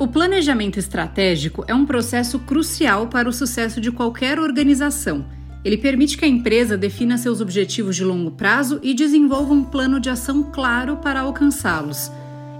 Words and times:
O 0.00 0.08
planejamento 0.08 0.78
estratégico 0.78 1.62
é 1.68 1.74
um 1.74 1.84
processo 1.84 2.38
crucial 2.38 3.08
para 3.08 3.28
o 3.28 3.32
sucesso 3.34 3.82
de 3.82 3.92
qualquer 3.92 4.38
organização. 4.38 5.26
Ele 5.62 5.76
permite 5.76 6.16
que 6.16 6.24
a 6.24 6.28
empresa 6.28 6.74
defina 6.74 7.18
seus 7.18 7.42
objetivos 7.42 7.96
de 7.96 8.02
longo 8.02 8.30
prazo 8.30 8.80
e 8.82 8.94
desenvolva 8.94 9.52
um 9.52 9.62
plano 9.62 10.00
de 10.00 10.08
ação 10.08 10.42
claro 10.42 10.96
para 10.96 11.20
alcançá-los. 11.20 12.10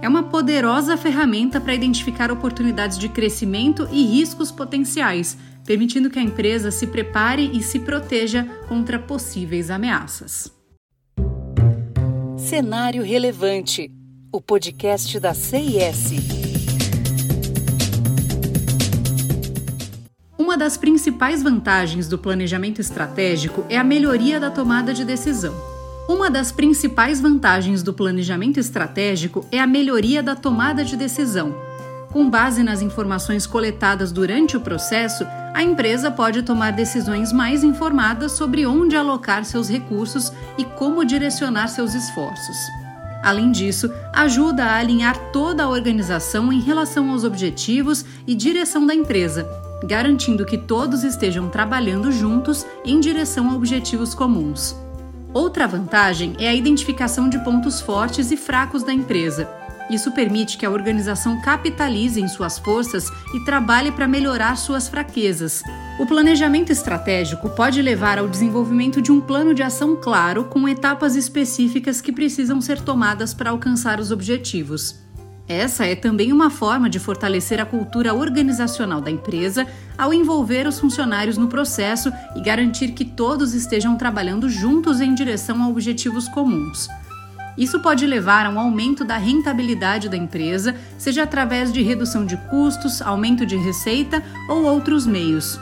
É 0.03 0.07
uma 0.07 0.21
poderosa 0.21 0.95
ferramenta 0.95 1.59
para 1.59 1.73
identificar 1.73 2.31
oportunidades 2.31 2.99
de 2.99 3.09
crescimento 3.09 3.89
e 3.91 4.05
riscos 4.05 4.51
potenciais, 4.51 5.35
permitindo 5.65 6.11
que 6.11 6.19
a 6.19 6.23
empresa 6.23 6.69
se 6.69 6.85
prepare 6.85 7.49
e 7.57 7.63
se 7.63 7.79
proteja 7.79 8.43
contra 8.67 8.99
possíveis 8.99 9.71
ameaças. 9.71 10.51
Cenário 12.37 13.01
Relevante 13.01 13.91
o 14.33 14.39
podcast 14.39 15.19
da 15.19 15.33
CIS. 15.33 16.40
Das 20.61 20.77
principais 20.77 21.41
vantagens 21.41 22.07
do 22.07 22.19
planejamento 22.19 22.79
estratégico 22.79 23.65
é 23.67 23.79
a 23.79 23.83
melhoria 23.83 24.39
da 24.39 24.51
tomada 24.51 24.93
de 24.93 25.03
decisão. 25.03 25.55
Uma 26.07 26.29
das 26.29 26.51
principais 26.51 27.19
vantagens 27.19 27.81
do 27.81 27.91
planejamento 27.91 28.59
estratégico 28.59 29.43
é 29.51 29.59
a 29.59 29.65
melhoria 29.65 30.21
da 30.21 30.35
tomada 30.35 30.85
de 30.85 30.95
decisão. 30.95 31.55
Com 32.11 32.29
base 32.29 32.61
nas 32.61 32.83
informações 32.83 33.47
coletadas 33.47 34.11
durante 34.11 34.55
o 34.55 34.61
processo, 34.61 35.25
a 35.51 35.63
empresa 35.63 36.11
pode 36.11 36.43
tomar 36.43 36.73
decisões 36.73 37.33
mais 37.33 37.63
informadas 37.63 38.33
sobre 38.33 38.63
onde 38.63 38.95
alocar 38.95 39.43
seus 39.43 39.67
recursos 39.67 40.31
e 40.59 40.63
como 40.63 41.03
direcionar 41.03 41.69
seus 41.69 41.95
esforços. 41.95 42.57
Além 43.23 43.51
disso, 43.51 43.91
ajuda 44.13 44.65
a 44.65 44.77
alinhar 44.77 45.17
toda 45.31 45.63
a 45.63 45.69
organização 45.69 46.53
em 46.53 46.61
relação 46.61 47.09
aos 47.09 47.23
objetivos 47.23 48.05
e 48.27 48.35
direção 48.35 48.85
da 48.85 48.93
empresa, 48.93 49.49
garantindo 49.83 50.45
que 50.45 50.57
todos 50.57 51.03
estejam 51.03 51.49
trabalhando 51.49 52.11
juntos 52.11 52.65
em 52.85 52.99
direção 52.99 53.49
a 53.49 53.55
objetivos 53.55 54.13
comuns. 54.13 54.75
Outra 55.33 55.65
vantagem 55.67 56.35
é 56.39 56.47
a 56.49 56.53
identificação 56.53 57.29
de 57.29 57.39
pontos 57.39 57.79
fortes 57.79 58.31
e 58.31 58.37
fracos 58.37 58.83
da 58.83 58.93
empresa. 58.93 59.49
Isso 59.89 60.11
permite 60.11 60.57
que 60.57 60.65
a 60.65 60.69
organização 60.69 61.41
capitalize 61.41 62.19
em 62.19 62.27
suas 62.27 62.57
forças 62.57 63.09
e 63.33 63.43
trabalhe 63.43 63.91
para 63.91 64.07
melhorar 64.07 64.55
suas 64.55 64.87
fraquezas. 64.87 65.61
O 65.99 66.05
planejamento 66.05 66.71
estratégico 66.71 67.49
pode 67.49 67.81
levar 67.81 68.17
ao 68.17 68.27
desenvolvimento 68.27 69.01
de 69.01 69.11
um 69.11 69.19
plano 69.19 69.53
de 69.53 69.63
ação 69.63 69.95
claro 69.95 70.45
com 70.45 70.67
etapas 70.67 71.15
específicas 71.15 71.99
que 71.99 72.11
precisam 72.11 72.61
ser 72.61 72.79
tomadas 72.81 73.33
para 73.33 73.49
alcançar 73.49 73.99
os 73.99 74.11
objetivos. 74.11 75.00
Essa 75.51 75.85
é 75.85 75.95
também 75.95 76.31
uma 76.31 76.49
forma 76.49 76.89
de 76.89 76.97
fortalecer 76.97 77.59
a 77.59 77.65
cultura 77.65 78.13
organizacional 78.13 79.01
da 79.01 79.11
empresa 79.11 79.67
ao 79.97 80.13
envolver 80.13 80.65
os 80.65 80.79
funcionários 80.79 81.37
no 81.37 81.49
processo 81.49 82.09
e 82.37 82.41
garantir 82.41 82.93
que 82.93 83.03
todos 83.03 83.53
estejam 83.53 83.97
trabalhando 83.97 84.49
juntos 84.49 85.01
em 85.01 85.13
direção 85.13 85.61
a 85.61 85.67
objetivos 85.67 86.29
comuns. 86.29 86.87
Isso 87.57 87.81
pode 87.81 88.07
levar 88.07 88.45
a 88.45 88.49
um 88.49 88.57
aumento 88.57 89.03
da 89.03 89.17
rentabilidade 89.17 90.07
da 90.07 90.15
empresa, 90.15 90.73
seja 90.97 91.23
através 91.23 91.73
de 91.73 91.81
redução 91.81 92.25
de 92.25 92.37
custos, 92.49 93.01
aumento 93.01 93.45
de 93.45 93.57
receita 93.57 94.23
ou 94.47 94.63
outros 94.63 95.05
meios. 95.05 95.59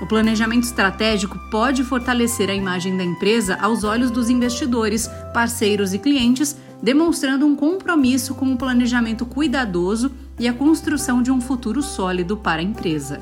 O 0.00 0.06
planejamento 0.06 0.64
estratégico 0.64 1.38
pode 1.50 1.84
fortalecer 1.84 2.48
a 2.48 2.54
imagem 2.54 2.96
da 2.96 3.04
empresa 3.04 3.58
aos 3.60 3.84
olhos 3.84 4.10
dos 4.10 4.30
investidores, 4.30 5.10
parceiros 5.34 5.92
e 5.92 5.98
clientes, 5.98 6.56
demonstrando 6.82 7.46
um 7.46 7.54
compromisso 7.54 8.34
com 8.34 8.52
o 8.52 8.56
planejamento 8.56 9.26
cuidadoso 9.26 10.10
e 10.38 10.48
a 10.48 10.52
construção 10.52 11.22
de 11.22 11.30
um 11.30 11.40
futuro 11.40 11.82
sólido 11.82 12.36
para 12.36 12.60
a 12.60 12.64
empresa. 12.64 13.20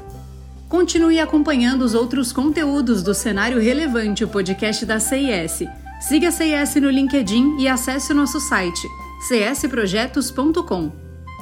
Continue 0.69 1.19
acompanhando 1.19 1.83
os 1.83 1.95
outros 1.95 2.31
conteúdos 2.31 3.03
do 3.03 3.15
Cenário 3.15 3.61
Relevante, 3.61 4.23
o 4.23 4.29
podcast 4.29 4.85
da 4.85 5.01
CIS. 5.01 5.67
Siga 6.01 6.29
a 6.29 6.33
CIS 6.33 6.75
no 6.77 6.91
LinkedIn 6.91 7.57
e 7.59 7.67
acesse 7.67 8.13
o 8.13 8.15
nosso 8.15 8.39
site 8.39 8.87
csprojetos.com. 9.27 10.93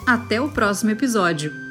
Até 0.06 0.40
o 0.40 0.48
próximo 0.48 0.92
episódio! 0.92 1.65